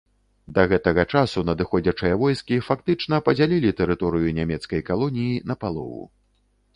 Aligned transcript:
Да 0.55 0.61
гэтага 0.69 1.03
часу 1.17 1.41
надыходзячыя 1.49 2.13
войскі 2.21 2.57
фактычна 2.69 3.19
падзялілі 3.27 3.73
тэрыторыю 3.81 4.31
нямецкай 4.39 4.81
калоніі 4.89 5.37
напалову. 5.53 6.03